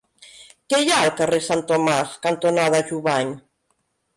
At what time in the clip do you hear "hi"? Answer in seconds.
0.83-0.87